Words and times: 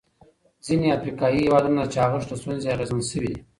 ځینې 0.65 0.87
افریقایي 0.97 1.39
هېوادونه 1.45 1.81
د 1.83 1.91
چاغښت 1.95 2.27
له 2.31 2.37
ستونزې 2.41 2.67
اغېزمن 2.71 3.03
شوي 3.11 3.29
دي. 3.33 3.39